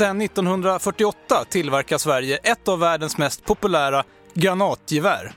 [0.00, 4.04] Sedan 1948 tillverkar Sverige ett av världens mest populära
[4.34, 5.32] granatgevär.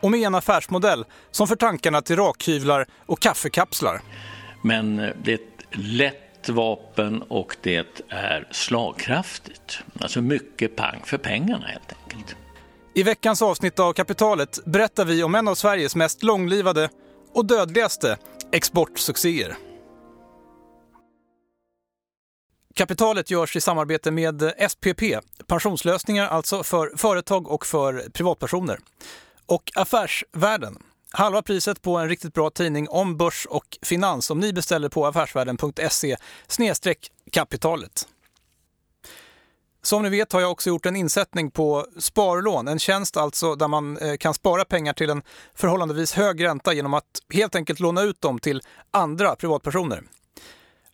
[0.00, 4.00] Och med en affärsmodell som för tankarna till rakhyvlar och kaffekapslar.
[4.62, 9.78] Men det är ett lätt vapen och det är slagkraftigt.
[10.00, 12.36] Alltså mycket pang för pengarna helt enkelt.
[12.94, 16.88] I veckans avsnitt av Kapitalet berättar vi om en av Sveriges mest långlivade
[17.34, 18.18] och dödligaste
[18.52, 19.56] exportsuccéer.
[22.76, 25.02] Kapitalet görs i samarbete med SPP,
[25.46, 28.78] pensionslösningar alltså för företag och för privatpersoner.
[29.46, 30.78] Och Affärsvärlden,
[31.10, 35.06] halva priset på en riktigt bra tidning om börs och finans om ni beställer på
[35.06, 36.16] affärsvärlden.se
[37.32, 38.08] kapitalet.
[39.82, 43.68] Som ni vet har jag också gjort en insättning på sparlån, en tjänst alltså där
[43.68, 45.22] man eh, kan spara pengar till en
[45.54, 50.02] förhållandevis hög ränta genom att helt enkelt låna ut dem till andra privatpersoner.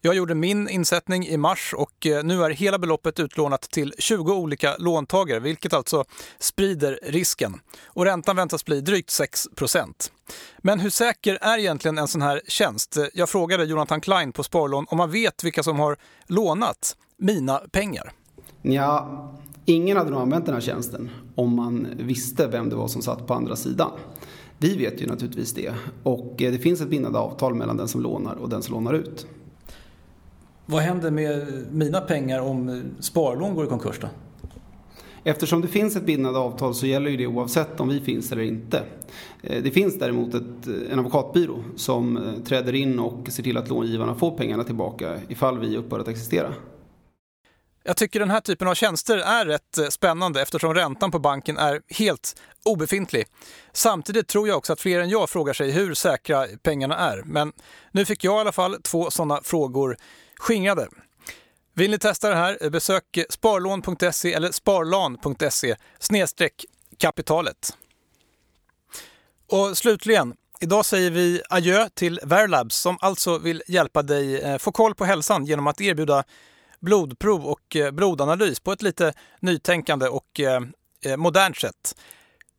[0.05, 4.33] Jag gjorde min insättning i mars och eh, nu är hela beloppet utlånat till 20
[4.33, 6.05] olika låntagare, vilket alltså
[6.39, 7.61] sprider risken.
[7.87, 10.11] Och räntan väntas bli drygt 6%
[10.59, 12.97] Men hur säker är egentligen en sån här tjänst?
[13.15, 18.13] Jag frågade Jonathan Klein på Sparlån om man vet vilka som har lånat mina pengar.
[18.63, 19.33] Ja,
[19.65, 23.27] ingen hade nog använt den här tjänsten om man visste vem det var som satt
[23.27, 23.91] på andra sidan.
[24.59, 25.73] Vi vet ju naturligtvis det
[26.03, 28.93] och eh, det finns ett bindande avtal mellan den som lånar och den som lånar
[28.95, 29.27] ut.
[30.73, 34.09] Vad händer med mina pengar om sparlån går i konkurs då?
[35.25, 38.43] Eftersom det finns ett bindande avtal så gäller ju det oavsett om vi finns eller
[38.43, 38.83] inte.
[39.43, 43.69] Eh, det finns däremot ett, en advokatbyrå som eh, träder in och ser till att
[43.69, 46.55] långivarna får pengarna tillbaka ifall vi upphör att existera.
[47.85, 51.59] Jag tycker den här typen av tjänster är rätt eh, spännande eftersom räntan på banken
[51.59, 53.25] är helt obefintlig.
[53.73, 57.23] Samtidigt tror jag också att fler än jag frågar sig hur säkra pengarna är.
[57.25, 57.53] Men
[57.91, 59.97] nu fick jag i alla fall två sådana frågor
[60.43, 60.89] skingrade.
[61.75, 62.71] Vill ni testa det här?
[62.71, 66.65] Besök sparlån.se eller sparlan.se snedstreck
[66.99, 67.77] kapitalet.
[69.51, 74.73] Och slutligen, idag säger vi adjö till Verlabs som alltså vill hjälpa dig eh, få
[74.73, 76.25] koll på hälsan genom att erbjuda
[76.81, 81.95] blodprov och eh, blodanalys på ett lite nytänkande och eh, modernt sätt.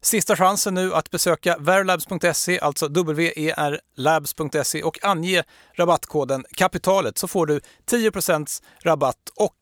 [0.03, 5.43] Sista chansen nu att besöka verlabs.se, alltså werlabs.se och ange
[5.73, 7.59] rabattkoden kapitalet så får du
[7.91, 9.57] 10% rabatt och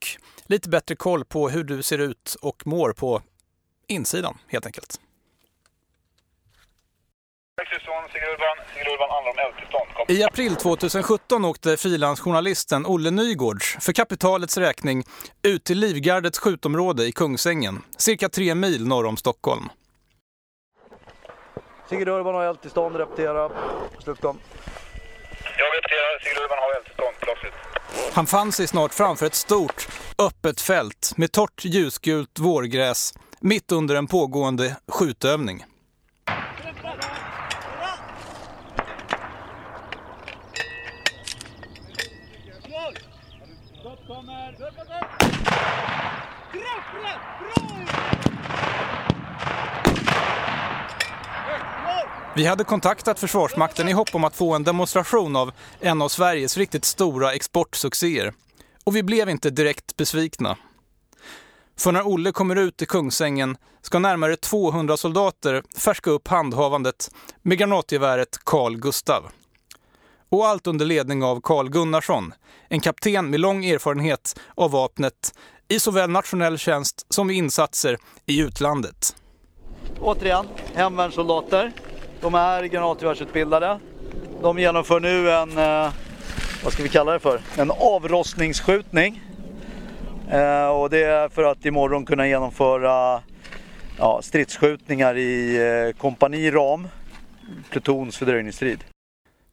[0.46, 3.22] lite bättre koll på hur du ser ut och mår på
[3.88, 5.00] insidan helt enkelt.
[10.08, 15.04] I april 2017 åkte frilansjournalisten Olle Nygårds för kapitalets räkning
[15.42, 19.68] ut till Livgardets skjutområde i Kungsängen, cirka tre mil norr om Stockholm.
[21.92, 23.50] Sigrid Urban har eldtillstånd, repetera.
[23.98, 24.38] Slutkom.
[25.58, 28.14] Jag repeterar, Sigrid Urban har eldtillstånd, plötsligt.
[28.14, 29.88] Han fann sig snart framför ett stort,
[30.18, 35.64] öppet fält med torrt ljusgult vårgräs mitt under en pågående skjutövning.
[52.34, 56.56] Vi hade kontaktat Försvarsmakten i hopp om att få en demonstration av en av Sveriges
[56.56, 58.32] riktigt stora exportsuccéer.
[58.84, 60.56] Och vi blev inte direkt besvikna.
[61.78, 67.10] För när Olle kommer ut i Kungsängen ska närmare 200 soldater färska upp handhavandet
[67.42, 69.24] med granatgeväret Carl Gustav.
[70.28, 72.34] Och allt under ledning av Carl Gunnarsson,
[72.68, 75.34] en kapten med lång erfarenhet av vapnet
[75.68, 79.16] i såväl nationell tjänst som i insatser i utlandet.
[80.00, 81.72] Återigen, hemvärnssoldater
[82.22, 83.78] de är granatgevärsutbildade.
[84.42, 85.92] De genomför nu en, eh,
[86.64, 89.22] vad ska vi kalla det för, en avrostningsskjutning.
[90.30, 93.22] Eh, och det är för att imorgon kunna genomföra
[93.98, 96.88] ja, stridsskjutningar i eh, kompaniram,
[97.70, 98.84] plutons fördröjningsstrid.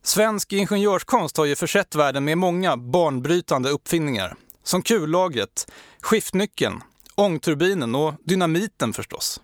[0.04, 4.36] Svensk ingenjörskonst har ju försett världen med många banbrytande uppfinningar.
[4.64, 6.82] Som kullagret, skiftnyckeln,
[7.16, 9.42] ångturbinen och dynamiten förstås.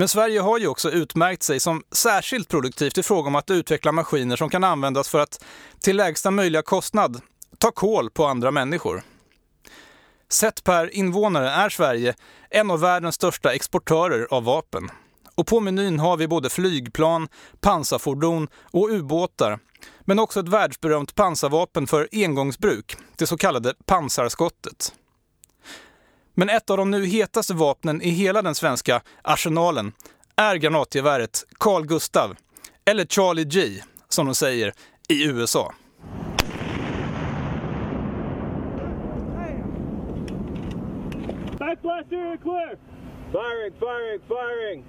[0.00, 3.92] Men Sverige har ju också utmärkt sig som särskilt produktivt i fråga om att utveckla
[3.92, 5.44] maskiner som kan användas för att
[5.80, 7.20] till lägsta möjliga kostnad
[7.58, 9.02] ta koll på andra människor.
[10.28, 12.14] Sett per invånare är Sverige
[12.50, 14.90] en av världens största exportörer av vapen.
[15.34, 17.28] Och på menyn har vi både flygplan,
[17.60, 19.58] pansarfordon och ubåtar.
[20.00, 24.92] Men också ett världsberömt pansarvapen för engångsbruk, det så kallade pansarskottet.
[26.40, 29.92] Men ett av de nu hetaste vapnen i hela den svenska arsenalen
[30.36, 32.36] är granatgeväret Carl Gustav,
[32.84, 34.72] eller Charlie G som de säger
[35.08, 35.74] i USA.
[41.58, 42.78] Blackblaster clear!
[43.32, 44.84] Firing, firing, firing!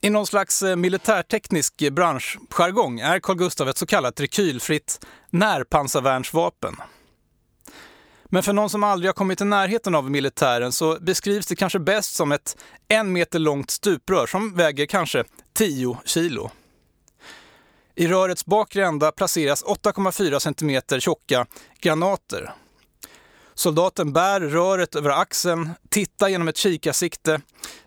[0.00, 6.76] I någon slags eh, militärteknisk branschjargong är Carl Gustaf ett så kallat rekylfritt närpansarvärnsvapen.
[8.30, 11.78] Men för någon som aldrig har kommit i närheten av militären så beskrivs det kanske
[11.78, 12.56] bäst som ett
[12.88, 15.24] en meter långt stuprör som väger kanske
[15.54, 16.50] 10 kilo.
[17.94, 21.46] I rörets bakre ända placeras 8,4 cm tjocka
[21.80, 22.52] granater.
[23.54, 27.40] Soldaten bär röret över axeln, tittar genom ett kikarsikte,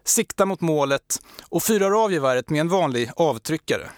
[0.04, 1.20] siktar mot målet
[1.50, 3.90] och fyrar av geväret med en vanlig avtryckare.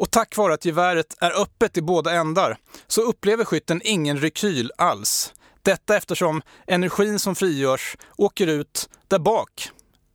[0.00, 4.72] Och tack vare att geväret är öppet i båda ändar så upplever skytten ingen rekyl
[4.78, 5.34] alls.
[5.62, 9.70] Detta eftersom energin som frigörs åker ut där bak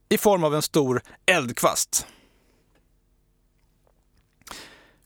[0.09, 2.07] i form av en stor eldkvast.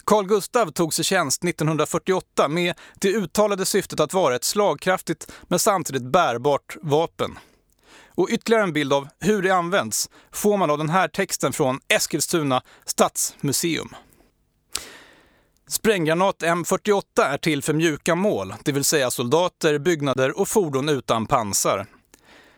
[0.06, 5.60] Carl Gustav tog sig tjänst 1948 med det uttalade syftet att vara ett slagkraftigt men
[5.60, 7.40] samtidigt bärbart vapen.
[8.08, 11.80] Och ytterligare en bild av hur det används får man av den här texten från
[11.88, 13.96] Eskilstuna stadsmuseum.
[15.70, 21.26] Spränggranat M48 är till för mjuka mål, det vill säga soldater, byggnader och fordon utan
[21.26, 21.86] pansar.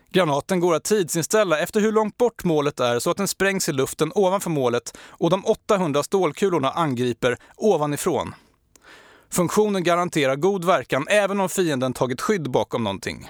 [0.10, 3.72] Granaten går att tidsinställa efter hur långt bort målet är så att den sprängs i
[3.72, 8.36] luften ovanför målet och de 800 stålkulorna angriper ovanifrån.
[9.30, 13.30] Funktionen garanterar god verkan även om fienden tagit skydd bakom någonting.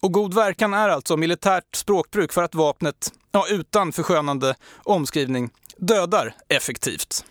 [0.00, 4.54] Och god verkan är alltså militärt språkbruk för att vapnet, ja, utan förskönande
[4.84, 7.24] omskrivning, dödar effektivt.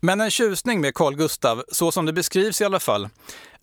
[0.00, 3.08] Men en tjusning med Carl Gustav, så som det beskrivs i alla fall,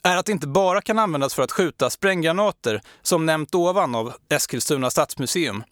[0.04, 4.14] är att det inte bara kan användas för att skjuta spränggranater, som nämnt ovan av
[4.30, 5.64] Eskilstuna stadsmuseum,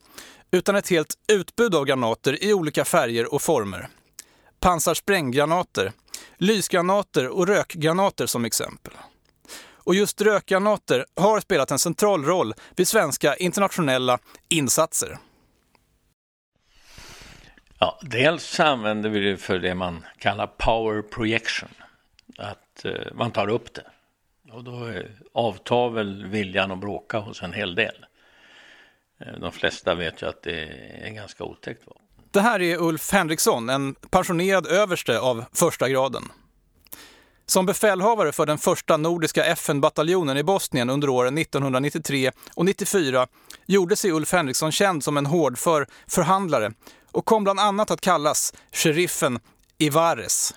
[0.52, 3.88] utan ett helt utbud av granater i olika färger och former.
[4.60, 5.92] Pansarspränggranater,
[6.38, 8.94] lysgranater och rökgranater som exempel.
[9.74, 14.20] Och just rökgranater har spelat en central roll vid svenska internationella
[14.50, 15.20] insatser.
[17.80, 21.70] Ja, dels använder vi det för det man kallar power projection.
[22.38, 23.86] Att eh, man tar upp det.
[24.52, 28.06] Och då eh, avtar väl viljan att bråka hos en hel del.
[29.20, 30.64] Eh, de flesta vet ju att det
[31.02, 32.02] är ganska otäckt vapen.
[32.32, 36.24] Det här är Ulf Henriksson, en pensionerad överste av första graden.
[37.46, 43.28] Som befälhavare för den första nordiska FN-bataljonen i Bosnien under åren 1993 och 94
[43.66, 46.72] gjorde sig Ulf Henriksson känd som en hårdför förhandlare
[47.16, 49.40] och kom bland annat att kallas sheriffen
[49.78, 50.56] Ivares.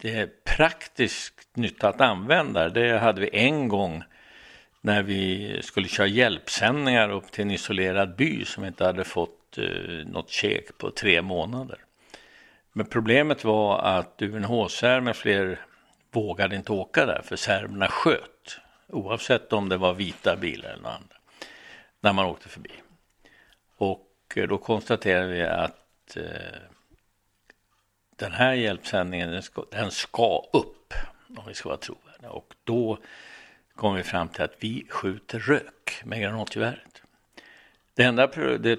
[0.00, 2.68] Det är praktiskt nytta att använda.
[2.68, 4.02] Det hade vi en gång
[4.80, 9.64] när vi skulle köra hjälpsändningar upp till en isolerad by som inte hade fått eh,
[10.06, 11.78] något käk på tre månader.
[12.72, 15.60] Men problemet var att UNHCR med fler
[16.12, 18.58] vågade inte åka där för serberna sköt
[18.88, 21.14] oavsett om det var vita bilar eller något annat
[22.00, 22.72] när man åkte förbi.
[23.76, 26.60] Och Eh, då konstaterade vi att eh,
[28.16, 30.94] den här hjälpsändningen den ska, den ska upp
[31.36, 32.30] om vi ska vara trovärdiga.
[32.30, 32.98] Och då
[33.74, 37.02] kom vi fram till att vi skjuter rök med granatgeväret.
[37.94, 38.26] Det enda
[38.58, 38.78] det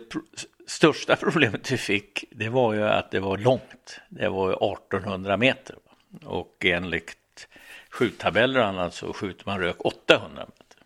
[0.67, 3.99] största problemet vi fick det var ju att det var långt.
[4.09, 5.75] Det var ju 1800 meter.
[6.23, 7.47] Och enligt
[7.89, 10.85] skjuttabeller och annat så skjuter man rök 800 meter.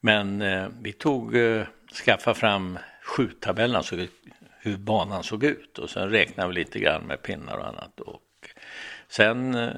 [0.00, 1.66] Men eh, vi tog, eh,
[2.04, 3.96] skaffa fram skjuttabellen, alltså
[4.60, 8.00] hur banan såg ut och sen räknade vi lite grann med pinnar och annat.
[8.00, 8.22] Och
[9.08, 9.70] sen eh,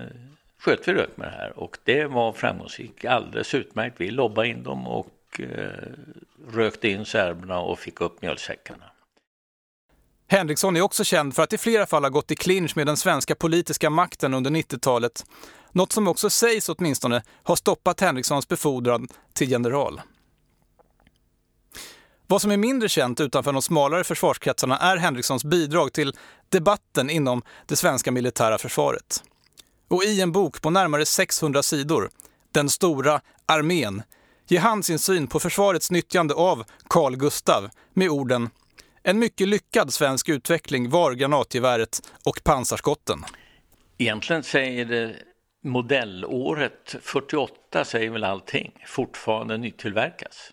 [0.59, 4.00] sköt vi rök med det här och det var framgångsrikt, alldeles utmärkt.
[4.00, 5.71] Vi lobbade in dem och eh,
[6.52, 8.85] rökte in serberna och fick upp mjölsäckarna.
[10.28, 12.97] Henriksson är också känd för att i flera fall ha gått i clinch med den
[12.97, 15.25] svenska politiska makten under 90-talet.
[15.73, 20.00] Något som också sägs åtminstone har stoppat Henrikssons befordran till general.
[22.26, 26.12] Vad som är mindre känt utanför de smalare försvarskretsarna är Henrikssons bidrag till
[26.49, 29.23] debatten inom det svenska militära försvaret.
[29.88, 32.11] Och i en bok på närmare 600 sidor,
[32.52, 34.02] Den stora armén,
[34.49, 38.50] ger han sin syn på försvarets nyttjande av Carl Gustav med orden
[39.09, 43.25] en mycket lyckad svensk utveckling var granatgeväret och pansarskotten.
[43.99, 45.16] Egentligen säger det
[45.64, 50.50] modellåret 48 säger väl allting, fortfarande nytillverkas.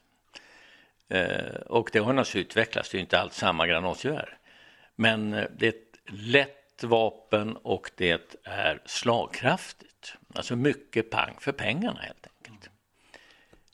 [1.13, 4.37] Eh, och det har naturligtvis utvecklats, det är inte alls samma granatgevär.
[4.95, 10.15] Men eh, det är ett lätt vapen och det är slagkraftigt.
[10.35, 12.69] Alltså mycket pang för pengarna helt enkelt.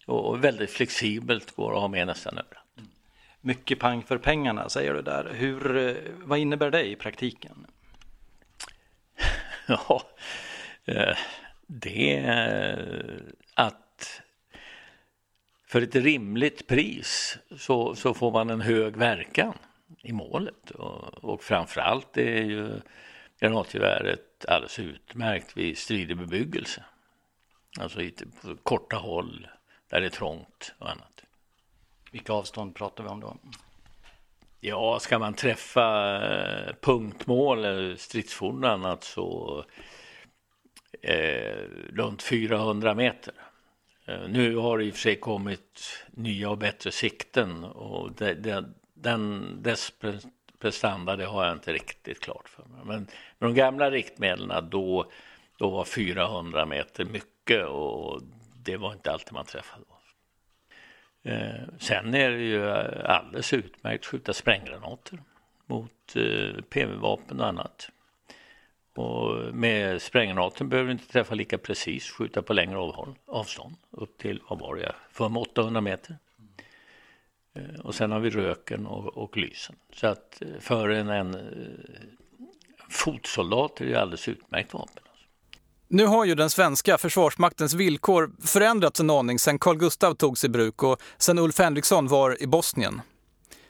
[0.05, 2.93] Och väldigt flexibelt, går att ha med nästan överallt.
[3.41, 5.31] Mycket pang för pengarna säger du där.
[5.33, 7.67] Hur, eh, vad innebär det i praktiken?
[9.67, 10.01] ja,
[11.67, 13.88] det är att
[15.69, 19.53] för ett rimligt pris så, så får man en hög verkan
[20.03, 20.71] i målet.
[20.71, 22.81] Och, och framförallt är ju
[23.39, 26.83] granatgeväret alldeles utmärkt vid stridig bebyggelse.
[27.79, 28.11] Alltså i,
[28.41, 29.47] på korta håll
[29.89, 31.23] där det är trångt och annat.
[32.11, 33.37] Vilka avstånd pratar vi om då?
[34.59, 39.65] Ja, ska man träffa eh, punktmål eller stridsfordon och annat så
[41.01, 43.33] eh, runt 400 meter.
[44.09, 48.33] Eh, nu har det i och för sig kommit nya och bättre sikten och det,
[48.33, 49.93] det, den, dess
[50.59, 52.81] prestanda det har jag inte riktigt klart för mig.
[52.85, 53.07] Men
[53.39, 55.11] med de gamla riktmedlen då,
[55.57, 58.21] då var 400 meter mycket och
[58.63, 59.83] det var inte alltid man träffade.
[61.23, 65.19] Eh, sen är det ju eh, alldeles utmärkt att skjuta spränggranater
[65.65, 67.89] mot eh, PV-vapen och annat.
[68.99, 74.17] Och med spränggranaten behöver du inte träffa lika precis, skjuta på längre avhåll, avstånd upp
[74.17, 76.17] till, vad var det, för 800 meter.
[77.55, 79.75] Eh, och sen har vi röken och, och lysen.
[79.93, 81.37] Så att eh, för en, en
[82.89, 85.03] fotsoldat är det alldeles utmärkt vapen.
[85.09, 85.25] Alltså.
[85.87, 90.49] Nu har ju den svenska försvarsmaktens villkor förändrats en aning sedan Carl Gustav togs i
[90.49, 93.01] bruk och sedan Ulf Henriksson var i Bosnien.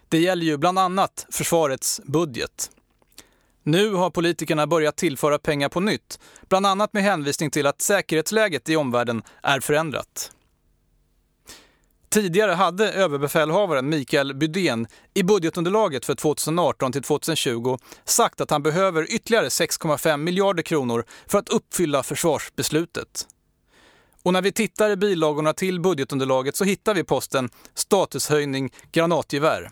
[0.08, 2.72] Det gäller ju bland annat försvarets budget.
[3.64, 8.70] Nu har politikerna börjat tillföra pengar på nytt, bland annat med hänvisning till att säkerhetsläget
[8.70, 10.32] i omvärlden är förändrat.
[12.10, 19.14] Tidigare hade överbefälhavaren Mikael Bydén i budgetunderlaget för 2018 till 2020 sagt att han behöver
[19.14, 23.28] ytterligare 6,5 miljarder kronor för att uppfylla försvarsbeslutet.
[24.24, 29.70] Och när vi tittar i bilagorna till budgetunderlaget så hittar vi posten statushöjning granatgevär.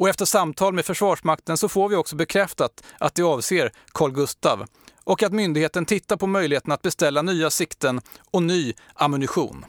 [0.00, 4.66] Och efter samtal med Försvarsmakten så får vi också bekräftat att det avser Carl Gustav
[5.04, 9.64] och att myndigheten tittar på möjligheten att beställa nya sikten och ny ammunition.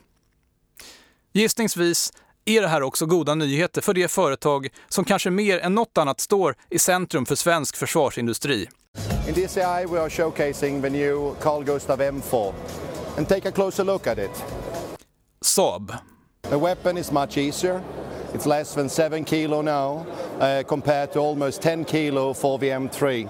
[1.33, 2.13] Gissningsvis
[2.45, 6.19] är det här också goda nyheter för det företag som kanske mer än något annat
[6.19, 8.69] står i centrum för svensk försvarsindustri.
[9.27, 12.53] In DCI we are showcasing the new Carl Gustaf M4
[13.17, 14.43] and take a closer look at it.
[15.41, 15.93] Saab.
[16.41, 17.81] The weapon is much easier.
[18.33, 20.05] It's less than 7 kilo now
[20.41, 23.27] uh, compared to almost 10 kilo for the M3.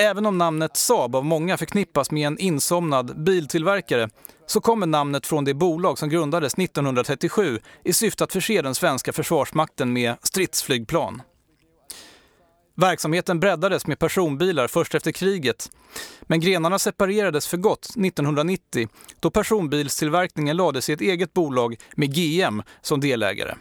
[0.00, 4.08] Även om namnet Saab av många förknippas med en insomnad biltillverkare
[4.46, 9.12] så kommer namnet från det bolag som grundades 1937 i syfte att förse den svenska
[9.12, 11.22] försvarsmakten med stridsflygplan.
[12.76, 15.70] Verksamheten breddades med personbilar först efter kriget,
[16.22, 18.88] men grenarna separerades för gott 1990
[19.20, 23.54] då personbilstillverkningen lades i ett eget bolag med GM som delägare.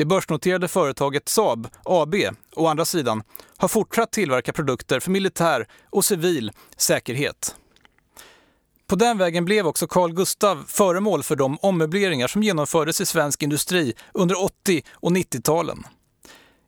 [0.00, 2.14] Det börsnoterade företaget Saab AB,
[2.56, 3.22] å andra sidan,
[3.56, 7.54] har fortsatt tillverka produkter för militär och civil säkerhet.
[8.86, 13.42] På den vägen blev också Carl Gustav föremål för de ommöbleringar som genomfördes i svensk
[13.42, 15.86] industri under 80 och 90-talen.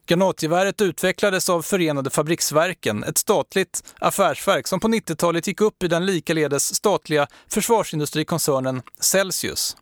[0.07, 6.07] Granatgeväret utvecklades av Förenade Fabriksverken, ett statligt affärsverk som på 90-talet gick upp i den
[6.07, 9.77] likaledes statliga försvarsindustrikoncernen Celsius.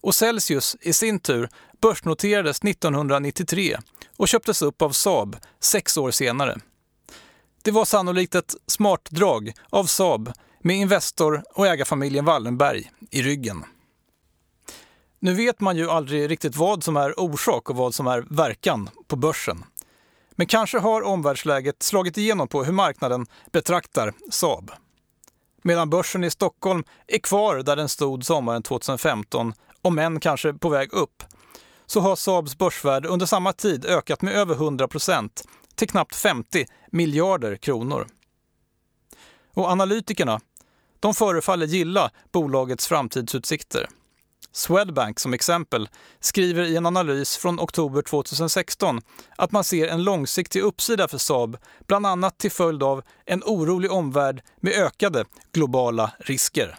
[0.00, 1.48] Och Celsius i sin tur
[1.80, 3.78] börsnoterades 1993
[4.16, 6.58] och köptes upp av Saab sex år senare.
[7.62, 13.64] Det var sannolikt ett smart drag av Saab med Investor och ägarfamiljen Wallenberg i ryggen.
[15.18, 18.90] Nu vet man ju aldrig riktigt vad som är orsak och vad som är verkan
[19.06, 19.64] på börsen.
[20.30, 24.70] Men kanske har omvärldsläget slagit igenom på hur marknaden betraktar Saab.
[25.62, 30.68] Medan börsen i Stockholm är kvar där den stod sommaren 2015, om än kanske på
[30.68, 31.22] väg upp,
[31.86, 35.44] så har Saabs börsvärde under samma tid ökat med över 100 procent
[35.74, 38.06] till knappt 50 miljarder kronor.
[39.54, 40.40] Och analytikerna
[41.00, 43.88] de förefaller gilla bolagets framtidsutsikter.
[44.52, 45.88] Swedbank som exempel
[46.20, 49.00] skriver i en analys från oktober 2016
[49.36, 51.56] att man ser en långsiktig uppsida för Saab,
[51.86, 56.76] bland annat till följd av en orolig omvärld med ökade globala risker.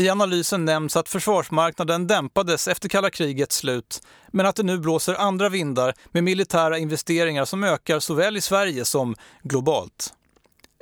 [0.00, 5.14] I analysen nämns att försvarsmarknaden dämpades efter kalla krigets slut, men att det nu blåser
[5.14, 10.14] andra vindar med militära investeringar som ökar såväl i Sverige som globalt.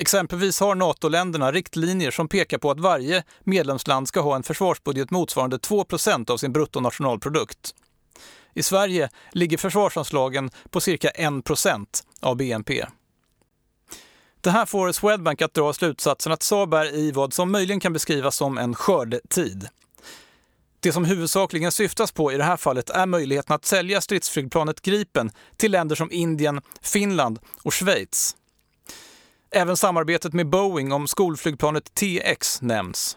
[0.00, 5.56] Exempelvis har NATO-länderna riktlinjer som pekar på att varje medlemsland ska ha en försvarsbudget motsvarande
[5.56, 7.74] 2% av sin bruttonationalprodukt.
[8.54, 11.86] I Sverige ligger försvarsanslagen på cirka 1%
[12.20, 12.84] av BNP.
[14.48, 17.92] Det här får Swedbank att dra slutsatsen att Saab är i vad som möjligen kan
[17.92, 19.68] beskrivas som en skördetid.
[20.80, 25.30] Det som huvudsakligen syftas på i det här fallet är möjligheten att sälja stridsflygplanet Gripen
[25.56, 28.36] till länder som Indien, Finland och Schweiz.
[29.50, 33.16] Även samarbetet med Boeing om skolflygplanet TX nämns.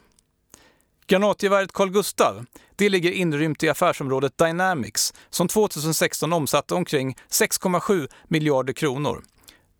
[1.07, 2.45] Granatgeväret Carl Gustav
[2.75, 9.23] det ligger inrymt i affärsområdet Dynamics som 2016 omsatte omkring 6,7 miljarder kronor.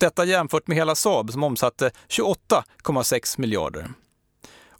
[0.02, 3.84] Detta jämfört med hela Saab som omsatte 28,6 miljarder.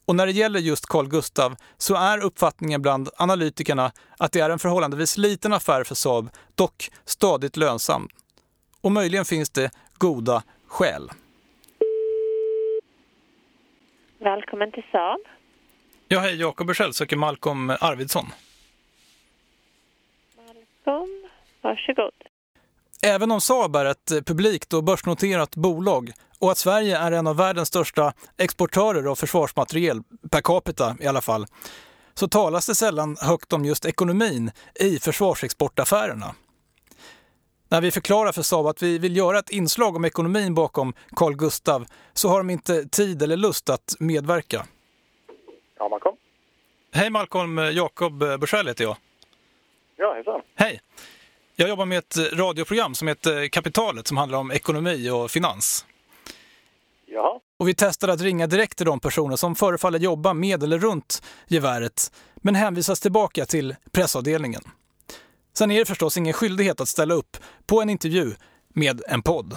[0.07, 4.51] Och när det gäller just Carl Gustav så är uppfattningen bland analytikerna att det är
[4.51, 8.09] en förhållandevis liten affär för Saab, dock stadigt lönsam.
[8.81, 11.11] Och möjligen finns det goda skäl.
[14.19, 15.21] Välkommen till Saab.
[16.09, 18.27] Ja, hej, Jakob Bursell söker Malcolm Arvidsson.
[20.37, 21.29] Malcolm,
[21.61, 22.32] varsågod.
[23.07, 27.37] Även om Saab är ett publikt och börsnoterat bolag och att Sverige är en av
[27.37, 31.47] världens största exportörer av försvarsmateriel, per capita i alla fall,
[32.15, 36.35] så talas det sällan högt om just ekonomin i försvarsexportaffärerna.
[37.69, 41.37] När vi förklarar för Saab att vi vill göra ett inslag om ekonomin bakom Carl
[41.37, 44.67] Gustav så har de inte tid eller lust att medverka.
[45.79, 46.17] Ja, Malcolm.
[46.93, 48.97] Hej Malcolm, Jakob Bursell heter jag.
[49.97, 50.41] Ja, hejsan.
[50.55, 50.81] Hej!
[51.57, 55.87] Jag jobbar med ett radioprogram som heter Kapitalet som handlar om ekonomi och finans.
[57.07, 57.41] Jaha.
[57.59, 61.23] Och vi testade att ringa direkt till de personer som förefaller jobba med eller runt
[61.49, 64.63] geväret, men hänvisas tillbaka till pressavdelningen.
[65.59, 68.35] Sen är det förstås ingen skyldighet att ställa upp på en intervju
[68.69, 69.57] med en podd.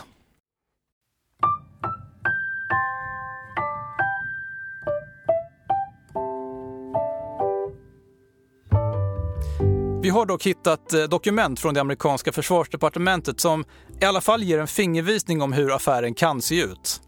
[10.16, 13.66] Har dock hittat eh, dokument från det amerikanska försvarsdepartementet som
[14.02, 17.02] i alla fall ger en fingervisning om hur affären kan se ut.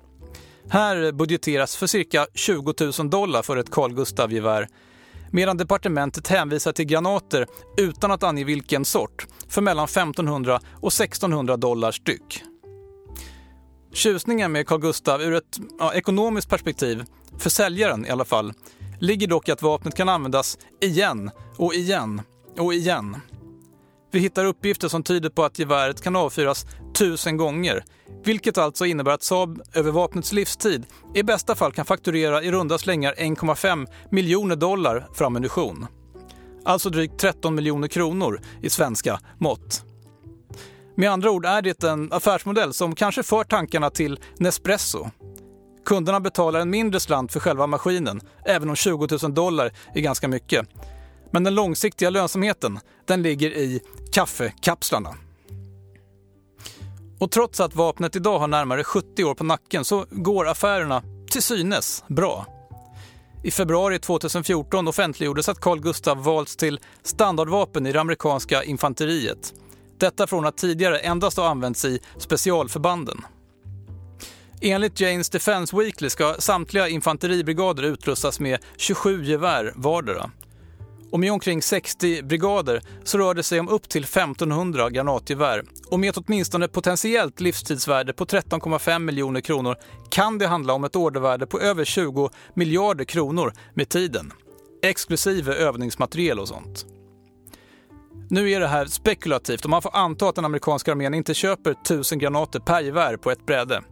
[0.69, 4.67] Här budgeteras för cirka 20 000 dollar för ett Carl Gustaf-gevär
[5.31, 11.57] medan departementet hänvisar till granater utan att ange vilken sort för mellan 1500 och 1600
[11.57, 12.43] dollar styck.
[13.93, 17.03] Tjusningen med Carl Gustaf ur ett ja, ekonomiskt perspektiv,
[17.37, 18.53] för säljaren i alla fall,
[18.99, 22.21] ligger dock i att vapnet kan användas igen och igen
[22.59, 23.17] och igen.
[24.11, 27.83] Vi hittar uppgifter som tyder på att geväret kan avfyras tusen gånger,
[28.23, 32.77] vilket alltså innebär att Saab över vapnets livstid i bästa fall kan fakturera i runda
[32.77, 35.87] slängar 1,5 miljoner dollar för ammunition.
[36.65, 39.83] Alltså drygt 13 miljoner kronor i svenska mått.
[40.95, 45.09] Med andra ord är det en affärsmodell som kanske för tankarna till Nespresso.
[45.85, 50.27] Kunderna betalar en mindre slant för själva maskinen, även om 20 000 dollar är ganska
[50.27, 50.67] mycket.
[51.37, 55.15] Men den långsiktiga lönsamheten, den ligger i kaffekapslarna.
[57.19, 61.41] Och trots att vapnet idag har närmare 70 år på nacken så går affärerna till
[61.41, 62.45] synes bra.
[63.43, 69.53] I februari 2014 offentliggjordes att Carl Gustaf valts till standardvapen i det amerikanska infanteriet.
[69.97, 73.21] Detta från att tidigare endast ha använts i specialförbanden.
[74.61, 80.31] Enligt Janes Defense Weekly ska samtliga infanteribrigader utrustas med 27 gevär vardera.
[81.11, 85.63] Och med omkring 60 brigader så rör det sig om upp till 1500 granatgevär.
[85.91, 89.75] Och med ett åtminstone potentiellt livstidsvärde på 13,5 miljoner kronor
[90.09, 94.33] kan det handla om ett ordervärde på över 20 miljarder kronor med tiden.
[94.83, 96.85] Exklusive övningsmateriel och sånt.
[98.29, 101.71] Nu är det här spekulativt och man får anta att den amerikanska armén inte köper
[101.71, 103.83] 1000 granater per gevär på ett bräde.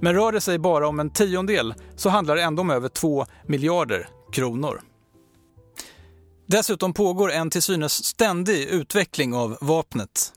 [0.00, 3.26] Men rör det sig bara om en tiondel så handlar det ändå om över 2
[3.46, 4.80] miljarder kronor.
[6.50, 10.32] Dessutom pågår en till synes ständig utveckling av vapnet.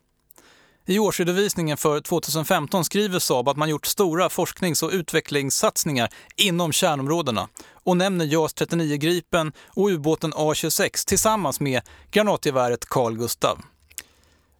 [0.86, 7.48] I årsredovisningen för 2015 skriver Saab att man gjort stora forsknings och utvecklingssatsningar inom kärnområdena
[7.74, 13.62] och nämner JAS 39 Gripen och ubåten A26 tillsammans med granatgeväret Carl Gustav.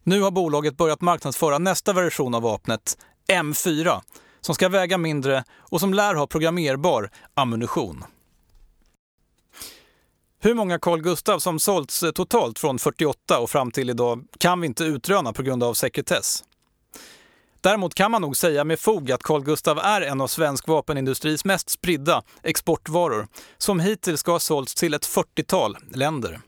[0.02, 4.00] Nu har bolaget börjat marknadsföra nästa version av vapnet, M4,
[4.40, 8.04] som ska väga mindre och som lär ha programmerbar ammunition.
[10.44, 14.60] Hur många Carl Gustaf som sålts eh, totalt från 48 och fram till idag kan
[14.60, 16.44] vi inte utröna på grund av sekretess.
[17.60, 21.44] Däremot kan man nog säga med fog att Carl Gustaf är en av svensk vapenindustris
[21.44, 23.28] mest spridda exportvaror
[23.58, 26.40] som hittills ska ha sålts till ett 40-tal länder.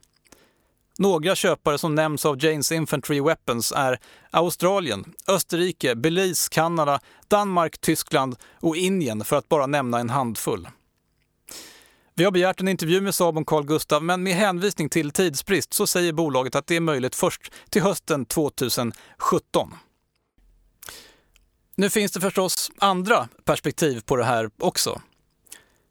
[0.99, 3.99] Några köpare som nämns av Janes Infantry Weapons är
[4.31, 10.69] Australien, Österrike, Belize, Kanada, Danmark, Tyskland och Indien för att bara nämna en handfull.
[12.19, 15.73] Vi har begärt en intervju med Saab om Carl Gustav, men med hänvisning till tidsbrist
[15.73, 18.95] så säger bolaget att det är möjligt först till hösten 2017.
[21.75, 25.01] Nu finns det förstås andra perspektiv på det här också.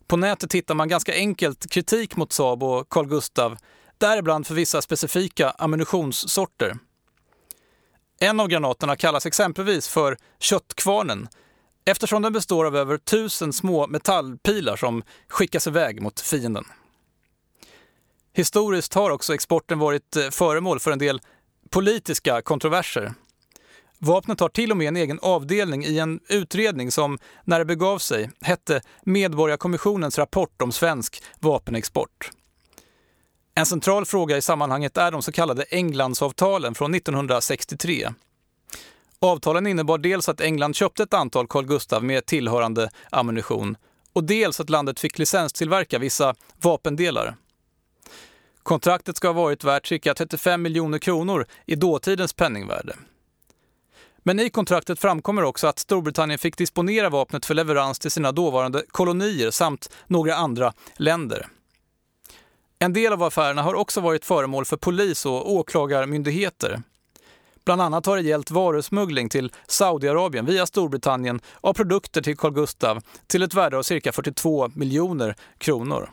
[0.07, 3.57] På nätet hittar man ganska enkelt kritik mot Saab och Carl Gustav,
[3.97, 6.77] däribland för vissa specifika ammunitionssorter.
[8.19, 11.27] En av granaterna kallas exempelvis för köttkvarnen,
[11.85, 16.65] eftersom den består av över tusen små metallpilar som skickas iväg mot fienden.
[18.33, 21.21] Historiskt har också exporten varit eh, föremål för en del
[21.69, 23.13] politiska kontroverser.
[23.99, 27.99] Vapnet har till och med en egen avdelning i en utredning som, när det begav
[27.99, 32.31] sig, hette Medborgarkommissionens rapport om svensk vapenexport.
[33.55, 38.09] En central fråga i sammanhanget är de så kallade Englandsavtalen från 1963.
[39.25, 43.77] Avtalen innebar dels att England köpte ett antal Carl Gustaf med tillhörande ammunition
[44.13, 47.35] och dels att landet fick licenstillverka vissa vapendelar.
[48.63, 52.95] Kontraktet ska ha varit värt cirka 35 miljoner kronor i dåtidens penningvärde.
[54.23, 58.83] Men i kontraktet framkommer också att Storbritannien fick disponera vapnet för leverans till sina dåvarande
[58.87, 61.47] kolonier samt några andra länder.
[62.79, 66.81] En del av affärerna har också varit föremål för polis och åklagarmyndigheter.
[67.65, 73.03] Bland annat har det gällt varusmuggling till Saudiarabien via Storbritannien av produkter till Carl Gustaf
[73.27, 76.09] till ett värde av cirka 42 miljoner kronor.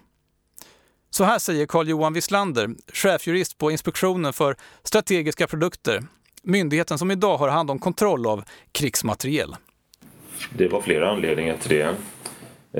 [1.10, 6.02] Så här säger Carl-Johan Wislander, chefjurist på Inspektionen för strategiska produkter,
[6.42, 9.56] myndigheten som idag har hand om kontroll av krigsmateriel.
[10.52, 11.94] Det var flera anledningar till det.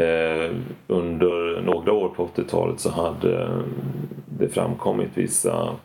[0.05, 0.57] Eh,
[0.87, 3.63] under några år på 80-talet så hade
[4.27, 5.77] det framkommit vissa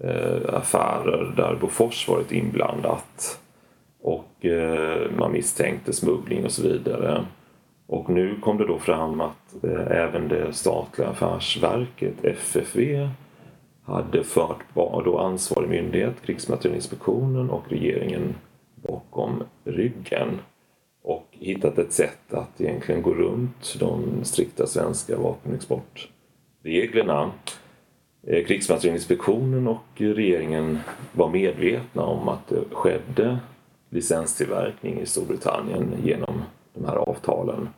[0.00, 3.40] Eh, affärer där Bofors varit inblandat.
[4.00, 7.24] Och eh, man misstänkte smuggling och så vidare.
[7.86, 13.08] Och nu kom det då fram att eh, även det statliga affärsverket FFV
[13.84, 18.34] hade fört då ansvarig myndighet, Krigsmaterielinspektionen och regeringen
[18.74, 20.38] bakom ryggen
[21.02, 27.30] och hittat ett sätt att egentligen gå runt de strikta svenska vapenexportreglerna.
[28.28, 30.78] Eh, Krigsmaterielinspektionen och regeringen
[31.12, 33.38] var medvetna om att det skedde
[33.90, 36.42] licenstillverkning i Storbritannien genom
[36.74, 37.68] de här avtalen.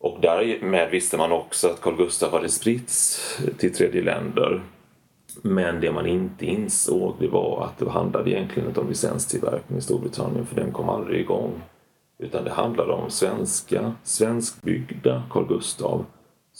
[0.00, 3.20] Och därmed visste man också att Carl Gustaf hade spritts
[3.58, 4.62] till tredje länder.
[5.42, 9.82] Men det man inte insåg det var att det handlade egentligen inte om licenstillverkning i
[9.82, 11.52] Storbritannien för den kom aldrig igång.
[12.18, 16.00] Utan det handlade om svenska, svenskbyggda Carl Gustaf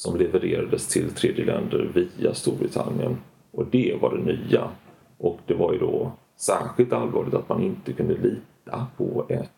[0.02, 3.18] som levererades till tredje länder via Storbritannien.
[3.50, 4.70] Och det var det nya.
[5.18, 9.50] Och det var ju då särskilt allvarligt att man inte kunde lita på ett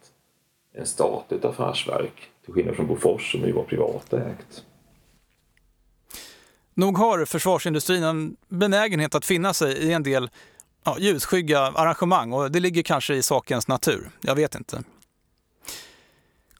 [0.74, 4.64] en statligt affärsverk till skillnad från Bofors som ju var privatägt.
[6.74, 10.30] Nog har försvarsindustrin en benägenhet att finna sig i en del
[10.84, 14.10] ja, ljusskygga arrangemang och det ligger kanske i sakens natur.
[14.20, 14.82] Jag vet inte.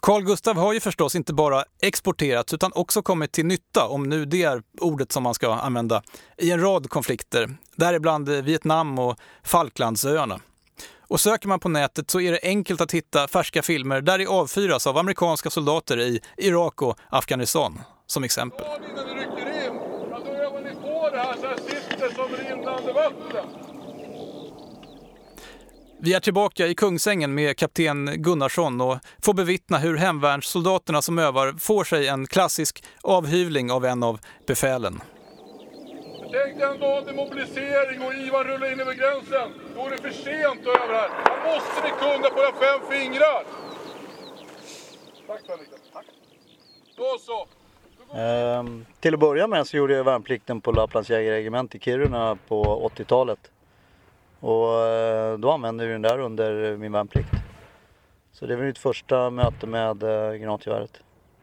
[0.05, 4.25] Carl Gustav har ju förstås inte bara exporterats utan också kommit till nytta, om nu
[4.25, 6.03] det är ordet som man ska använda,
[6.39, 10.41] i en rad konflikter, däribland Vietnam och Falklandsöarna.
[11.01, 14.27] Och söker man på nätet så är det enkelt att hitta färska filmer där det
[14.27, 18.67] avfyras av amerikanska soldater i Irak och Afghanistan, som exempel.
[18.67, 19.79] Innan ni rycker in,
[20.25, 23.64] då övar ni får det här så här sitter som rinnande vatten.
[25.99, 31.53] Vi är tillbaka i Kungsängen med kapten Gunnarsson och får bevittna hur hemvärnssoldaterna som övar
[31.59, 35.01] får sig en klassisk avhyvling av en av befälen.
[36.21, 39.51] Tänk dig en dag demobilisering och Ivan rullar in över gränsen.
[39.75, 41.09] Då är det för sent att över här.
[41.09, 43.45] Här måste ni kunna på era fem fingrar.
[45.27, 45.69] Tack Fredrik.
[45.93, 46.07] Tack.
[46.97, 47.47] Då så.
[48.19, 52.91] Ehm, till att börja med så gjorde jag värnplikten på Lapplands jägarregemente i Kiruna på
[52.97, 53.39] 80-talet.
[54.45, 57.29] Och eh, då använde vi den där under min värnplikt.
[58.33, 61.01] Så det var mitt första möte med eh, granatgeväret.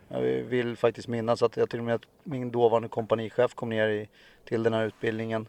[0.08, 3.90] Jag vill faktiskt minnas att jag till och med att min dåvarande kompanichef kom ner
[3.90, 4.10] i,
[4.46, 5.48] till den här utbildningen.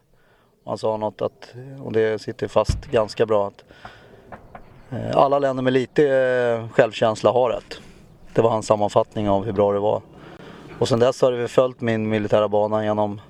[0.64, 3.64] Han sa något att, och det sitter fast ganska bra, att
[4.90, 7.80] eh, alla länder med lite självkänsla har rätt.
[8.34, 10.02] Det var hans sammanfattning av hur bra det var.
[10.78, 13.20] Och sen dess har det följt min militära bana genom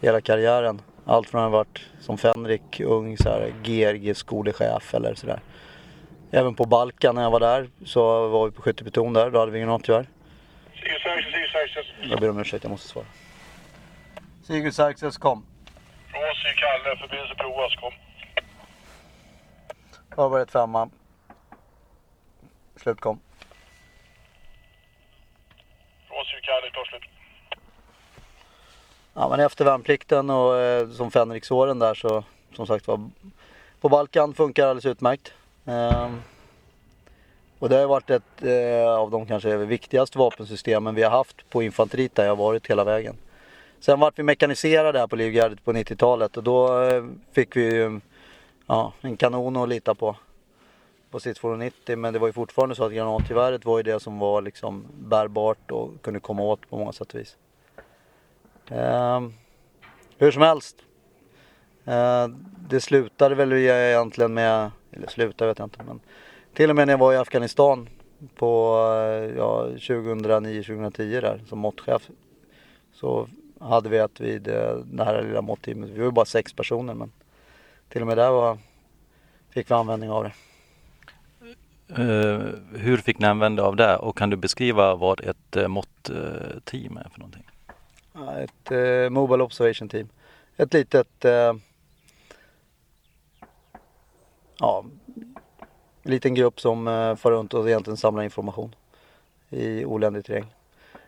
[0.00, 0.80] hela karriären.
[1.08, 5.40] Allt från att ha varit som Fenrik, ung så här, GRG-skolechef eller sådär.
[6.30, 9.52] Även på Balkan när jag var där så var vi på skyttepluton där, då hade
[9.52, 9.60] vi
[10.74, 11.92] Sigurd Sarkis.
[12.10, 13.06] Jag ber om ursäkt, jag måste svara.
[14.42, 15.46] Sigurd Sarkses, kom.
[16.10, 16.20] Från
[16.56, 17.92] Kalle, förbindelse provas, kom.
[20.14, 20.90] Förberett femma.
[22.76, 23.20] Slut kom.
[26.08, 27.17] Från Kalle, klart slut.
[29.14, 33.10] Ja, men efter värnplikten och eh, som fänriksåren där så som sagt var
[33.80, 35.32] på Balkan funkar alldeles utmärkt.
[35.66, 36.10] Eh,
[37.58, 41.62] och det har varit ett eh, av de kanske viktigaste vapensystemen vi har haft på
[41.62, 43.16] infanteriet där jag har varit hela vägen.
[43.80, 48.00] Sen vart vi mekaniserade här på Livgardet på 90-talet och då eh, fick vi ju
[48.66, 50.16] ja, en kanon att lita på.
[51.10, 54.18] på sitt 290 men det var ju fortfarande så att granatgeväret var ju det som
[54.18, 57.36] var liksom bärbart och kunde komma åt på många sätt och vis.
[58.70, 59.20] Eh,
[60.18, 60.76] hur som helst.
[61.84, 62.28] Eh,
[62.68, 66.00] det slutade väl egentligen med, eller slutade vet jag inte men
[66.54, 67.88] till och med när jag var i Afghanistan
[68.34, 72.10] på eh, ja, 2009-2010 där som måttchef
[72.92, 73.28] så
[73.60, 76.94] hade vi ett vid eh, det här lilla måttteamet, Vi var ju bara sex personer
[76.94, 77.12] men
[77.88, 78.58] till och med där var,
[79.50, 80.32] fick vi användning av det.
[81.98, 82.40] Uh,
[82.74, 87.08] hur fick ni använda av det och kan du beskriva vad ett uh, måttteam är
[87.12, 87.44] för någonting?
[88.26, 90.08] Ett eh, Mobile Observation Team.
[90.56, 91.54] Ett litet eh,
[94.58, 94.84] ja,
[96.02, 98.74] en liten grupp som eh, far runt och egentligen samlar information
[99.50, 100.46] i oländig terräng.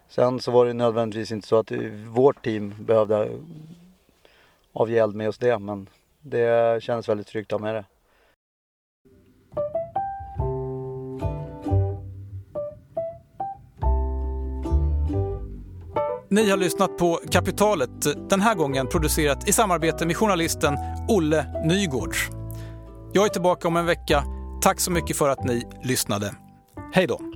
[0.09, 1.73] Sen så var det nödvändigtvis inte så att
[2.07, 3.31] vårt team behövde
[4.73, 5.88] avge eld med just det men
[6.20, 7.85] det kändes väldigt tryggt att ha med det.
[16.33, 17.90] Ni har lyssnat på Kapitalet,
[18.31, 20.77] den här gången producerat i samarbete med journalisten
[21.09, 22.29] Olle Nygårds.
[23.12, 24.25] Jag är tillbaka om en vecka.
[24.62, 26.35] Tack så mycket för att ni lyssnade.
[26.93, 27.30] Hej då!